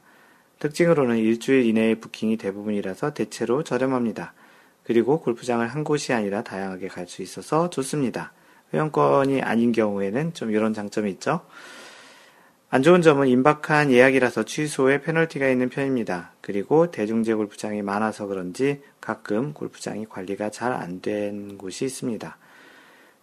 [0.59, 4.35] 특징으로는 일주일 이내의 부킹이 대부분이라서 대체로 저렴합니다.
[4.83, 8.33] 그리고 골프장을 한 곳이 아니라 다양하게 갈 수 있어서 좋습니다.
[8.73, 11.41] 회원권이 아닌 경우에는 좀 이런 장점이 있죠.
[12.73, 16.33] 안 좋은 점은 임박한 예약이라서 취소에 페널티가 있는 편입니다.
[16.41, 22.37] 그리고 대중제 골프장이 많아서 그런지 가끔 골프장이 관리가 잘 안 된 곳이 있습니다.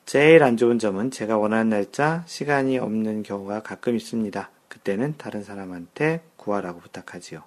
[0.05, 4.49] 제일 안 좋은 점은 제가 원하는 날짜, 시간이 없는 경우가 가끔 있습니다.
[4.67, 7.43] 그때는 다른 사람한테 구하라고 부탁하지요.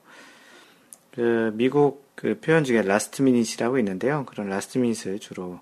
[1.15, 4.25] 그 미국 그 표현 중에 last minute이라고 있는데요.
[4.27, 5.61] 그런 last minute을 주로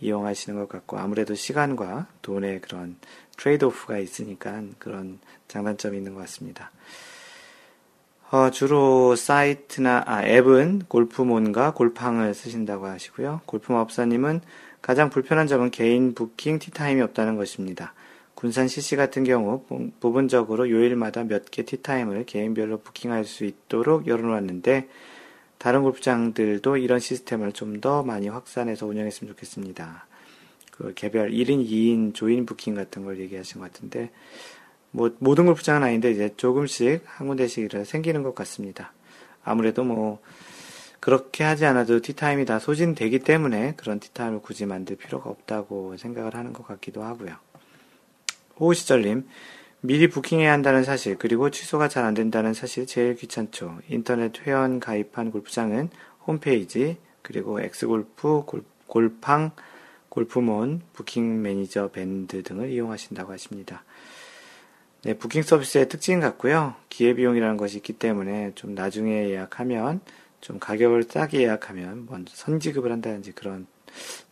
[0.00, 2.96] 이용하시는 것 같고 아무래도 시간과 돈의 그런
[3.36, 6.70] trade off가 있으니까 그런 장단점이 있는 것 같습니다.
[8.30, 13.40] 어, 주로 사이트나 아, 앱은 골프몬과 골팡을 쓰신다고 하시고요.
[13.46, 14.42] 골프마법사님은
[14.82, 17.94] 가장 불편한 점은 개인 부킹 티타임이 없다는 것입니다.
[18.34, 19.64] 군산 CC 같은 경우
[19.98, 24.88] 부분적으로 요일마다 몇 개 티타임을 개인별로 부킹할 수 있도록 열어놓았는데
[25.58, 30.06] 다른 골프장들도 이런 시스템을 좀 더 많이 확산해서 운영했으면 좋겠습니다.
[30.72, 34.10] 그 개별 1인, 2인 조인 부킹 같은 걸 얘기하신 것 같은데
[34.90, 38.92] 뭐 모든 골프장은 아닌데 이제 조금씩 한 군데씩 생기는 것 같습니다.
[39.44, 40.20] 아무래도 뭐
[41.00, 46.52] 그렇게 하지 않아도 티타임이 다 소진되기 때문에 그런 티타임을 굳이 만들 필요가 없다고 생각을 하는
[46.52, 47.36] 것 같기도 하고요.
[48.58, 49.28] 호우시절님,
[49.80, 53.78] 미리 부킹해야 한다는 사실, 그리고 취소가 잘 안 된다는 사실 제일 귀찮죠.
[53.88, 55.90] 인터넷 회원 가입한 골프장은
[56.26, 59.52] 홈페이지, 그리고 엑스골프, 골, 골팡,
[60.08, 63.84] 골프몬, 부킹 매니저 밴드 등을 이용하신다고 하십니다.
[65.04, 66.74] 네, 부킹 서비스의 특징 같고요.
[66.88, 70.00] 기회비용이라는 것이 있기 때문에 좀 나중에 예약하면
[70.40, 73.68] 좀 가격을 싸게 예약하면 먼저 선지급을 한다든지 그런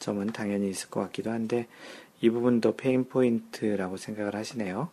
[0.00, 1.68] 점은 당연히 있을 것 같기도 한데
[2.20, 4.88] 이 부분도 pain point라고 생각을 하시네요.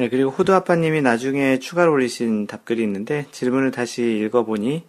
[0.00, 4.86] 네, 그리고 호두 아빠님이 나중에 추가로 올리신 답글이 있는데 질문을 다시 읽어보니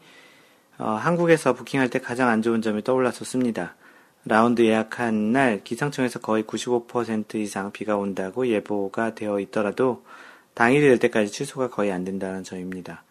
[0.78, 3.76] 어, 한국에서 부킹할 때 가장 안 좋은 점이 떠올랐었습니다.
[4.24, 10.06] 라운드 예약한 날 기상청에서 거의 95% 이상 비가 온다고 예보가 되어 있더라도
[10.54, 13.04] 당일이 될 때까지 취소가 거의 안 된다는 점입니다.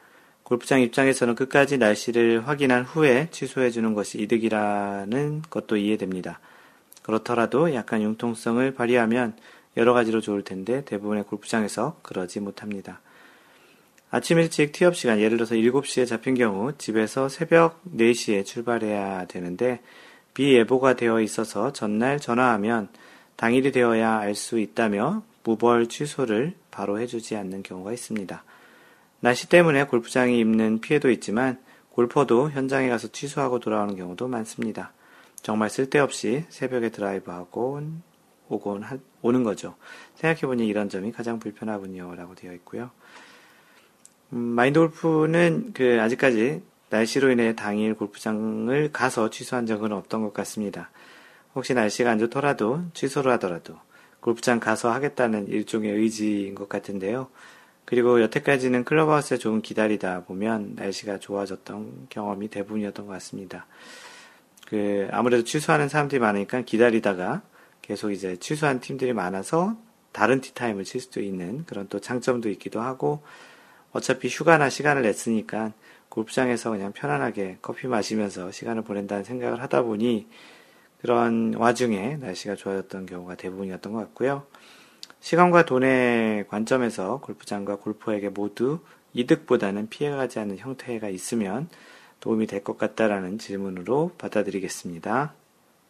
[0.43, 6.41] 골프장 입장에서는 끝까지 날씨를 확인한 후에 취소해 주는 것이 이득이라는 것도 이해됩니다.
[7.03, 9.35] 그렇더라도 약간 융통성을 발휘하면
[9.77, 13.01] 여러 가지로 좋을 텐데 대부분의 골프장에서 그러지 못합니다.
[14.11, 19.81] 아침 일찍 티업 시간, 예를 들어서 7시에 잡힌 경우 집에서 새벽 4시에 출발해야 되는데
[20.35, 22.89] 비예보가 되어 있어서 전날 전화하면
[23.37, 28.45] 당일이 되어야 알 수 있다며 무벌 취소를 바로 해주지 않는 경우가 있습니다.
[29.21, 31.59] 날씨 때문에 골프장이 입는 피해도 있지만
[31.91, 34.93] 골퍼도 현장에 가서 취소하고 돌아오는 경우도 많습니다.
[35.43, 37.81] 정말 쓸데없이 새벽에 드라이브하고
[38.51, 39.77] 오곤 하, 오는 거죠.
[40.17, 42.15] 생각해보니 이런 점이 가장 불편하군요.
[42.17, 42.91] 라고 되어 있고요.
[44.33, 50.91] 음, 마인드 골프는 그 아직까지 날씨로 인해 당일 골프장을 가서 취소한 적은 없던 것 같습니다.
[51.55, 53.77] 혹시 날씨가 안 좋더라도 취소를 하더라도
[54.21, 57.29] 골프장 가서 하겠다는 일종의 의지인 것 같은데요.
[57.85, 63.67] 그리고 여태까지는 클럽하우스에 조금 기다리다 보면 날씨가 좋아졌던 경험이 대부분이었던 것 같습니다.
[64.69, 67.43] 그 아무래도 취소하는 사람들이 많으니까 기다리다가
[67.91, 69.77] 계속 이제 취소한 팀들이 많아서
[70.13, 73.21] 다른 티타임을 칠 수도 있는 그런 또 장점도 있기도 하고
[73.91, 75.73] 어차피 휴가나 시간을 냈으니까
[76.09, 80.29] 골프장에서 그냥 편안하게 커피 마시면서 시간을 보낸다는 생각을 하다 보니
[81.01, 84.47] 그런 와중에 날씨가 좋아졌던 경우가 대부분이었던 것 같고요.
[85.19, 88.79] 시간과 돈의 관점에서 골프장과 골퍼에게 모두
[89.15, 91.69] 이득보다는 피해가지 않는 형태가 있으면
[92.21, 95.40] 도움이 될 것 같다라는 질문으로 받아들이겠습니다.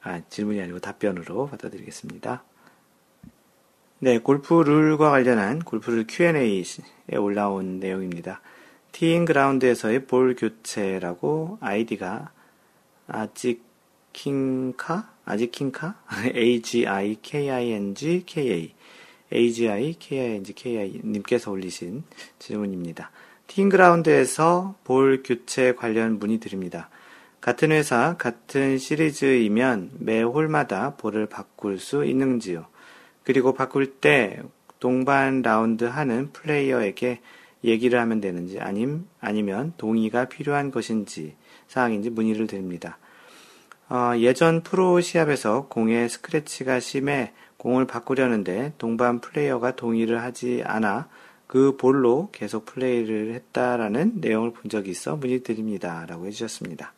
[0.03, 2.43] 아, 질문이 아니고 답변으로 받아들이겠습니다.
[3.99, 6.65] 네, 골프 룰과 관련한 골프 룰 Q&A에
[7.19, 8.41] 올라온 내용입니다.
[8.93, 12.33] 티인 그라운드에서의 볼 교체라고 아이디가
[13.07, 15.11] 아지킹카?
[15.25, 16.03] 아지킹카?
[16.35, 18.75] A-G-I-K-I-N-G-K-A
[19.33, 22.05] AGI-KING-KI 님께서 올리신
[22.39, 23.11] 질문입니다.
[23.47, 26.91] 팀그라운드에서 볼 교체 관련 문의드립니다.
[27.41, 32.67] 같은 회사, 같은 시리즈이면 매 홀마다 볼을 바꿀 수 있는지요?
[33.25, 34.43] 그리고 바꿀 때
[34.79, 37.21] 동반 라운드 하는 플레이어에게
[37.65, 41.35] 얘기를 하면 되는지 아님, 아니면 동의가 필요한 것인지
[41.69, 42.99] 사항인지 문의를 드립니다.
[43.89, 51.09] 어, 예전 프로 시합에서 공의 스크래치가 심해 공을 바꾸려는데 동반 플레이어가 동의를 하지 않아
[51.47, 56.07] 그 볼로 계속 플레이를 했다라는 내용을 본 적이 있어 문의드립니다.
[56.07, 56.93] 라고 해주셨습니다.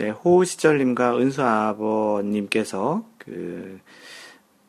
[0.00, 3.80] 네, 호우 시절님과 은수 아버님께서 그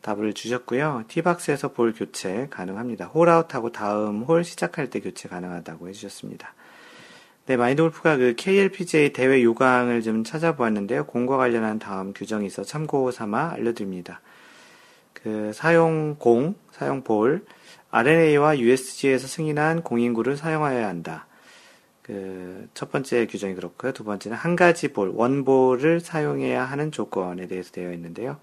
[0.01, 1.05] 답을 주셨고요.
[1.07, 3.05] 티박스에서 볼 교체 가능합니다.
[3.05, 6.53] 홀아웃하고 다음 홀 시작할 때 교체 가능하다고 해주셨습니다.
[7.45, 11.05] 네, 마인드 골프가 그 KLPGA 대회 요강을 좀 찾아보았는데요.
[11.05, 14.19] 공과 관련한 다음 규정이 있어 참고 삼아 알려드립니다.
[15.13, 17.45] 그 사용 공, 사용 볼,
[17.89, 21.25] RNA와 USG에서 승인한 공인구를 사용하여야 한다.
[22.03, 23.91] 그 첫 번째 규정이 그렇고요.
[23.93, 28.37] 두 번째는 한 가지 볼, 원볼을 사용해야 하는 조건에 대해서 되어 있는데요.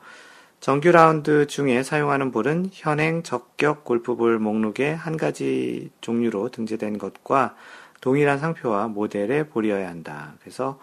[0.61, 7.55] 정규 라운드 중에 사용하는 볼은 현행 적격 골프볼 목록에 한 가지 종류로 등재된 것과
[8.01, 10.35] 동일한 상표와 모델의 볼이어야 한다.
[10.40, 10.81] 그래서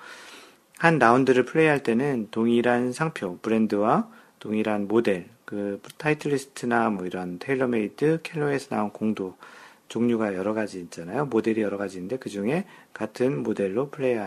[0.78, 4.10] 한 라운드를 플레이할 때는 동일한 상표, 브랜드와
[4.40, 9.38] 동일한 모델, 그 타이틀리스트나 뭐 이런 테일러메이드, 캘러웨이에서 나온 공도
[9.88, 11.26] 종류가 여러 가지 있잖아요.
[11.26, 14.17] 모델이 여러 가지 있는데 그 중에 같은 모델로 플레이,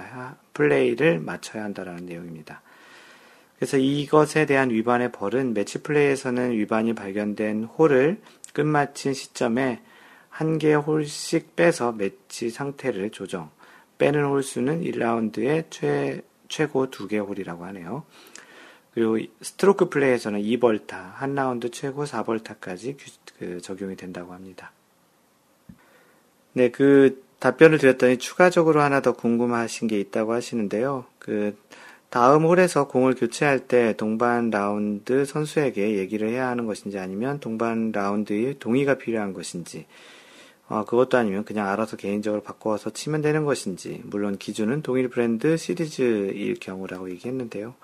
[0.55, 2.63] 플레이를 맞춰야 한다라는 내용입니다.
[3.57, 8.21] 그래서 이것에 대한 위반의 벌은 매치 플레이에서는 위반이 발견된 홀을
[8.53, 9.81] 끝마친 시점에
[10.29, 13.51] 한 개 홀씩 빼서 매치 상태를 조정.
[13.99, 18.05] 빼는 홀수는 1라운드에 최, 최고 두 개 홀이라고 하네요.
[18.95, 22.97] 그리고 스트로크 플레이에서는 2벌타, 한 라운드 최고 4벌타까지
[23.39, 24.71] 그 적용이 된다고 합니다.
[26.59, 31.05] 네, 그 답변을 드렸더니 추가적으로 하나 더 궁금하신 게 있다고 하시는데요.
[31.21, 31.57] 그
[32.11, 38.59] 다음 홀에서 공을 교체할 때 동반 라운드 선수에게 얘기를 해야 하는 것인지 아니면 동반 라운드의
[38.59, 39.87] 동의가 필요한 것인지
[40.67, 46.59] 어, 그것도 아니면 그냥 알아서 개인적으로 바꿔서 치면 되는 것인지 물론 기준은 동일 브랜드 시리즈일
[46.59, 47.77] 경우라고 얘기했는데요.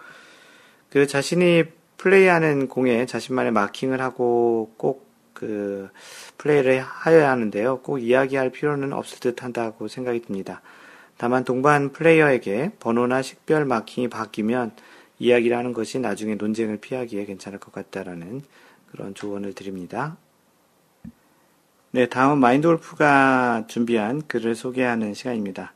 [0.90, 1.62] 그 자신이
[1.98, 5.90] 플레이하는 공에 자신만의 마킹을 하고 꼭 그
[6.38, 7.80] 플레이를 하여야 하는데요.
[7.80, 10.62] 꼭 이야기할 필요는 없을 듯 한다고 생각이 듭니다.
[11.18, 14.72] 다만 동반 플레이어에게 번호나 식별 마킹이 바뀌면
[15.18, 18.42] 이야기를 하는 것이 나중에 논쟁을 피하기에 괜찮을 것 같다라는
[18.90, 20.16] 그런 조언을 드립니다.
[21.90, 25.72] 네, 다음 마인드 골프가 준비한 글을 소개하는 시간입니다.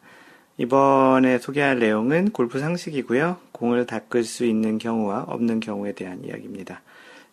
[0.57, 3.39] 이번에 소개할 내용은 골프 상식이고요.
[3.53, 6.83] 공을 닦을 수 있는 경우와 없는 경우에 대한 이야기입니다.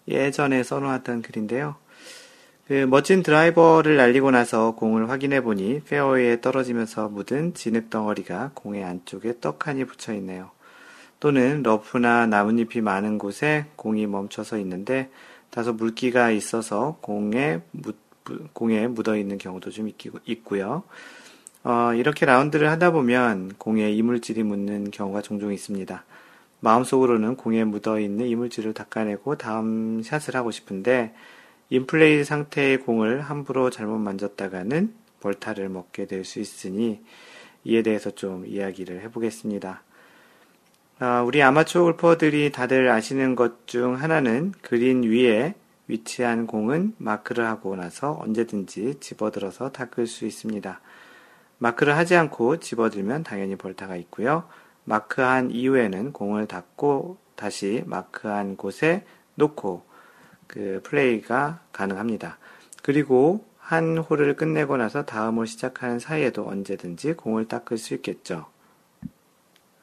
[0.08, 1.76] 예전에 써놓았던 글인데요.
[2.68, 9.40] 그 멋진 드라이버를 날리고 나서 공을 확인해 보니 페어웨이에 떨어지면서 묻은 진흙 덩어리가 공의 안쪽에
[9.40, 10.50] 떡하니 붙여 있네요.
[11.20, 15.12] 또는 러프나 나뭇잎이 많은 곳에 공이 멈춰서 있는데
[15.52, 17.98] 다소 물기가 있어서 공에 묻,
[18.54, 19.92] 공에 묻어 있는 경우도 좀
[20.26, 20.84] 있고요.
[21.64, 26.04] 어, 이렇게 라운드를 하다 보면 공에 이물질이 묻는 경우가 종종 있습니다.
[26.62, 31.14] 마음속으로는 공에 묻어 있는 이물질을 닦아내고 다음 샷을 하고 싶은데
[31.70, 37.02] 인플레이 상태의 공을 함부로 잘못 만졌다가는 벌타를 먹게 될 수 있으니
[37.64, 39.82] 이에 대해서 좀 이야기를 해보겠습니다.
[41.00, 45.56] 아, 우리 아마추어 골퍼들이 다들 아시는 것 중 하나는 그린 위에
[45.88, 50.80] 위치한 공은 마크를 하고 나서 언제든지 집어들어서 닦을 수 있습니다.
[51.58, 54.48] 마크를 하지 않고 집어들면 당연히 벌타가 있고요.
[54.84, 59.04] 마크한 이후에는 공을 닦고 다시 마크한 곳에
[59.36, 59.84] 놓고
[60.48, 62.38] 그 플레이가 가능합니다.
[62.82, 68.46] 그리고 한 홀을 끝내고 나서 다음 홀 시작하는 사이에도 언제든지 공을 닦을 수 있겠죠.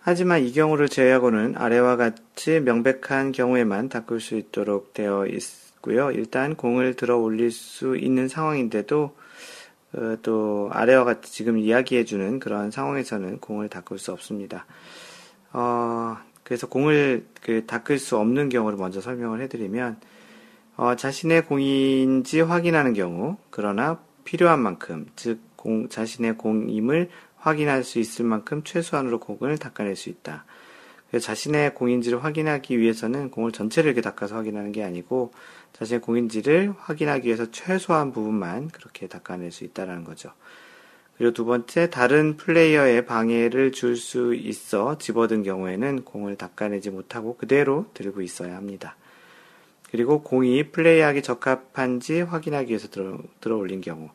[0.01, 6.11] 하지만 이 경우를 제외하고는 아래와 같이 명백한 경우에만 닦을 수 있도록 되어 있고요.
[6.11, 9.17] 일단 공을 들어 올릴 수 있는 상황인데도
[9.95, 14.65] 어, 또 아래와 같이 지금 이야기해주는 그런 상황에서는 공을 닦을 수 없습니다.
[15.53, 19.99] 어, 그래서 공을 그 닦을 수 없는 경우를 먼저 설명을 해드리면
[20.77, 28.25] 어, 자신의 공인지 확인하는 경우, 그러나 필요한 만큼, 즉, 공, 자신의 공임을 확인할 수 있을
[28.25, 30.45] 만큼 최소한으로 공을 닦아낼 수 있다.
[31.21, 35.33] 자신의 공인지를 확인하기 위해서는 공을 전체를 이렇게 닦아서 확인하는 게 아니고
[35.75, 40.33] 자신의 공인지를 확인하기 위해서 최소한 부분만 그렇게 닦아낼 수 있다는 거죠.
[41.19, 47.87] 그리고 두 번째, 다른 플레이어의 방해를 줄 수 있어 집어든 경우에는 공을 닦아내지 못하고 그대로
[47.93, 48.97] 들고 있어야 합니다.
[49.93, 54.09] 그리고 공이 플레이하기 적합한지 확인하기 위해서 들어, 들어 올린 경우.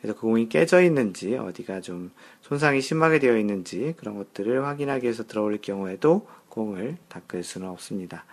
[0.00, 5.26] 그래서 그 공이 깨져 있는지, 어디가 좀 손상이 심하게 되어 있는지, 그런 것들을 확인하기 위해서
[5.26, 8.24] 들어 올릴 경우에도 공을 닦을 수는 없습니다.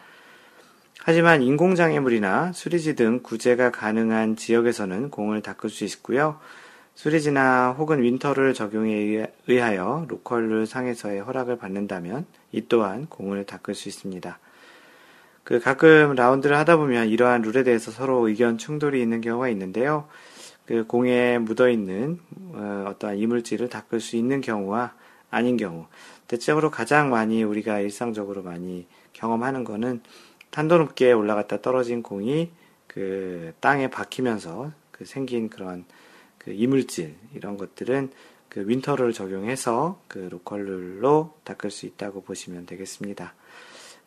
[0.99, 6.39] 하지만 인공장애물이나 수리지 등 구제가 가능한 지역에서는 공을 닦을 수 있고요.
[6.93, 13.89] 수리지나 혹은 winter rule 적용에 의하여 로컬룰 상에서의 허락을 받는다면 이 또한 공을 닦을 수
[13.89, 14.37] 있습니다.
[15.43, 20.07] 그 가끔 라운드를 하다 보면 이러한 룰에 대해서 서로 의견 충돌이 있는 경우가 있는데요.
[20.65, 22.19] 그 공에 묻어 있는
[22.53, 24.93] 어, 떠한 이물질을 닦을 수 있는 경우와
[25.29, 25.87] 아닌 경우.
[26.27, 30.01] 대체적으로 가장 많이 우리가 일상적으로 많이 경험하는 거는
[30.51, 32.51] 탄도 높게 올라갔다 떨어진 공이
[32.87, 35.85] 그 땅에 박히면서 그 생긴 그런
[36.37, 38.11] 그 이물질 이런 것들은
[38.49, 43.33] 그 윈터를 적용해서 그 로컬룰로 닦을 수 있다고 보시면 되겠습니다.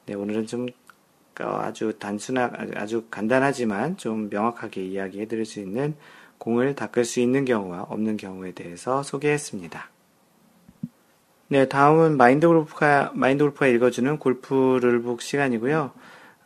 [0.07, 0.84] 네, 오늘은 좀 어,
[1.39, 5.95] 아주 단순한 아주 간단하지만 좀 명확하게 이야기해 드릴 수 있는
[6.39, 9.91] 공을 닦을 수 있는 경우와 없는 경우에 대해서 소개했습니다.
[11.49, 15.93] 네, 다음은 마인드 골프가, 마인드 골프가 읽어주는 골프 룰북 시간이고요.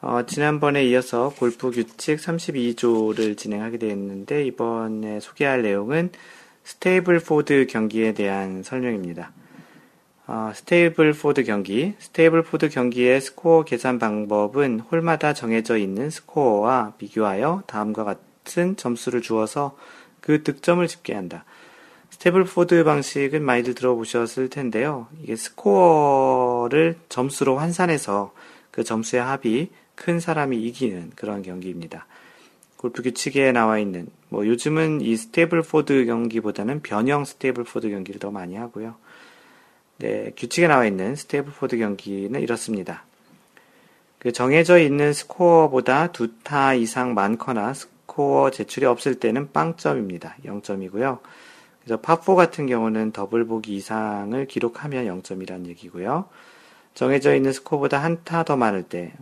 [0.00, 6.10] 어, 지난번에 이어서 골프 규칙 32조를 진행하게 되었는데, 이번에 소개할 내용은
[6.64, 9.32] Stableford 경기에 대한 설명입니다.
[10.30, 11.94] 어, Stableford 경기.
[11.98, 19.74] Stableford 경기의 스코어 계산 방법은 홀마다 정해져 있는 스코어와 비교하여 다음과 같은 점수를 주어서
[20.20, 21.46] 그 득점을 집계한다.
[22.10, 25.06] Stableford 방식은 많이들 들어보셨을 텐데요.
[25.22, 28.34] 이게 스코어를 점수로 환산해서
[28.70, 32.06] 그 점수의 합이 큰 사람이 이기는 그런 경기입니다.
[32.76, 38.96] 골프 규칙에 나와 있는 뭐 요즘은 이 Stableford 경기보다는 변형 Stableford 경기를 더 많이 하고요.
[39.98, 43.04] 네, 규칙에 나와 있는 Stableford 경기는 이렇습니다.
[44.18, 50.36] 그 정해져 있는 스코어보다 두 타 이상 많거나 스코어 제출이 없을 때는 빵점입니다.
[50.44, 51.18] 0점이고요.
[51.84, 56.28] 그래서 파4 같은 경우는 더블 보기 이상을 기록하면 0점이라는 얘기고요.
[56.94, 59.12] 정해져 있는 스코어보다 한 타 더 많을 때,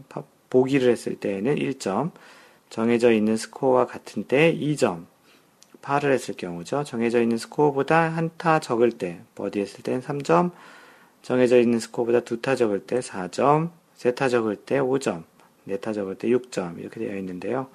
[0.50, 2.12] 보기를 했을 때에는 1점,
[2.70, 5.04] 정해져 있는 스코어와 같은 때 2점,
[5.86, 6.82] 파를 했을 경우죠.
[6.82, 10.50] 정해져 있는 스코어보다 한 타 적을 때, 버디 했을 때는 3점,
[11.22, 15.22] 정해져 있는 스코어보다 두 타 적을 때 4점, 세 타 적을 때 5점,
[15.64, 17.68] 네 타 적을 때 6점, 이렇게 되어 있는데요.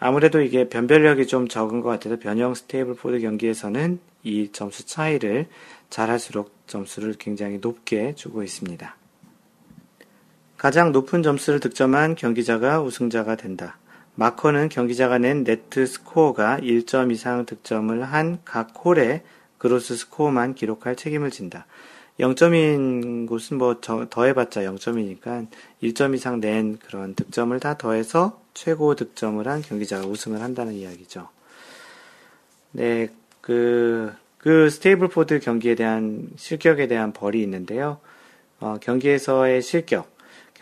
[0.00, 5.46] 아무래도 이게 변별력이 좀 적은 것 같아서 변형 Stableford 경기에서는 이 점수 차이를
[5.90, 8.96] 잘할수록 점수를 굉장히 높게 주고 있습니다.
[10.58, 13.78] 가장 높은 점수를 득점한 경기자가 우승자가 된다.
[14.14, 19.22] 마커는 경기자가 낸 네트 스코어가 1점 이상 득점을 한 각 홀에
[19.58, 21.66] 그로스 스코어만 기록할 책임을 진다.
[22.20, 25.46] 0점인 곳은 뭐 더해봤자 0점이니까
[25.82, 31.28] 1점 이상 낸 그런 득점을 다 더해서 최고 득점을 한 경기자가 우승을 한다는 이야기죠.
[32.72, 33.08] 네,
[33.40, 37.98] 그, 그 Stableford 경기에 대한 실격에 대한 벌이 있는데요.
[38.60, 40.11] 어, 경기에서의 실격.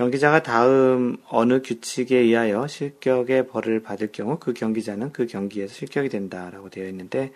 [0.01, 6.71] 경기자가 다음 어느 규칙에 의하여 실격의 벌을 받을 경우 그 경기자는 그 경기에서 실격이 된다라고
[6.71, 7.33] 되어 있는데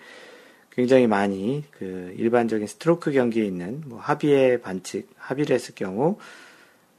[0.71, 6.17] 굉장히 많이 그 일반적인 스트로크 경기에 있는 뭐 합의의 반칙, 합의를 했을 경우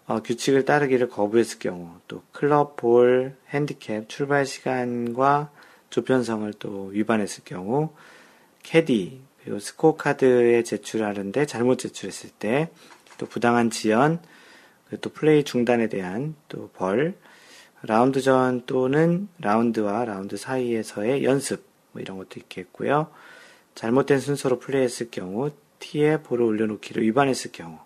[0.05, 5.49] 어, 규칙을 따르기를 거부했을 경우, 또 클럽, 볼, 핸디캡, 출발 시간과
[5.89, 7.89] 조편성을 또 위반했을 경우,
[8.61, 12.70] 캐디, 그리고 스코어 카드에 제출하는데 잘못 제출했을 때,
[13.18, 14.20] 또 부당한 지연,
[15.01, 17.15] 또 플레이 중단에 대한 또 벌,
[17.81, 23.07] 라운드 전 또는 라운드와 라운드 사이에서의 연습, 뭐 이런 것도 있겠고요.
[23.75, 27.77] 잘못된 순서로 플레이했을 경우, 티에 볼을 올려놓기를 위반했을 경우,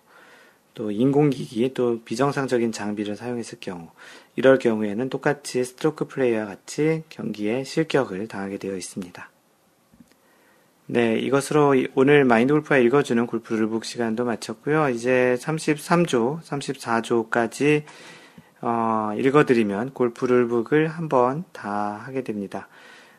[0.74, 3.90] 또 인공기기 또 비정상적인 장비를 사용했을 경우
[4.36, 9.29] 이럴 경우에는 똑같이 스트로크 플레이와 같이 경기에 실격을 당하게 되어 있습니다.
[10.92, 14.88] 네, 이것으로 오늘 마인드 골프가 읽어주는 골프 룰북 시간도 마쳤고요.
[14.88, 17.84] 이제 33조, 34조까지
[18.60, 22.66] 어, 읽어드리면 골프 룰북을 한번 다 하게 됩니다.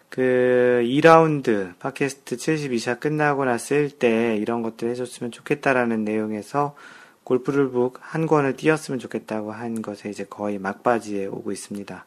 [0.09, 6.75] 그 2라운드 팟캐스트 72샷 끝나고 났을 때 이런 것들 해줬으면 좋겠다라는 내용에서
[7.23, 12.05] 골프 룰북 한 권을 띄었으면 좋겠다고 한 것에 이제 거의 막바지에 오고 있습니다.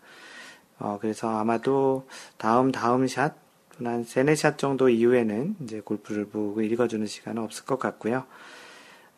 [0.81, 2.07] 어, 그래서 아마도
[2.37, 3.44] 다음 다음 샷,
[3.83, 8.25] 한 세네 샷 정도 이후에는 이제 골프룰북을 읽어주는 시간은 없을 것 같고요.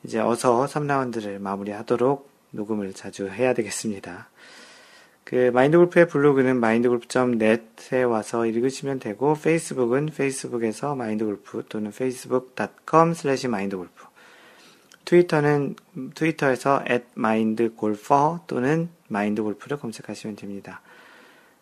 [0.05, 4.29] 이제 어서 3라운드를 마무리하도록 녹음을 자주 해야 되겠습니다.
[5.25, 13.49] 그 마인드 골프의 블로그는 mindgolf.net에 와서 읽으시면 되고 페이스북은 페이스북에서 마인드 골프 또는 facebook.com slash
[13.49, 14.05] 마인드골프
[15.05, 15.75] 트위터는
[16.15, 16.85] 트위터에서
[17.17, 20.81] @mindgolfer 또는 mindgolf를 검색하시면 됩니다.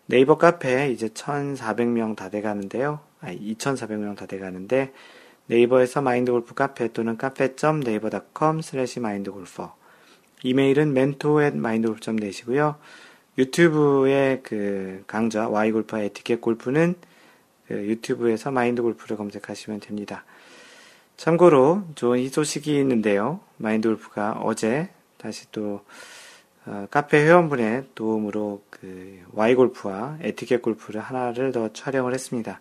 [0.07, 3.01] 네이버 카페 이제 1,400명 다 돼가는데요.
[3.21, 4.93] 아니 2,400명 다 돼가는데
[5.47, 9.71] 네이버에서 마인드골프 카페 또는 cafe.naver.com slash mindgolfer
[10.43, 12.77] 이메일은 mentor@mindgolf.net이고요.
[13.39, 16.95] 유튜브의 그 강좌 Y골프와 에티켓 골프는
[17.67, 20.25] 그 유튜브에서 마인드골프를 검색하시면 됩니다.
[21.17, 23.41] 참고로 좋은 이 소식이 있는데요.
[23.57, 25.83] 마인드골프가 어제 다시 또
[26.67, 32.61] 어, 카페 회원분의 도움으로 그 Y골프와 에티켓 골프를 하나를 더 촬영을 했습니다.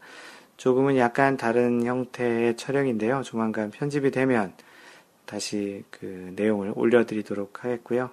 [0.58, 3.22] 조금은 약간 다른 형태의 촬영인데요.
[3.24, 4.54] 조만간 편집이 되면
[5.26, 8.12] 다시 그 내용을 올려드리도록 하겠고요.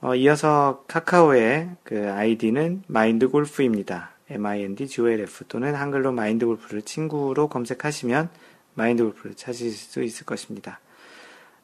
[0.00, 4.12] 어, 이어서 카카오의 그 아이디는 마인드골프입니다.
[4.30, 8.30] M-I-N-D-G-O-L-F 또는 한글로 마인드골프를 친구로 검색하시면
[8.74, 10.80] 마인드골프를 찾으실 수 있을 것입니다.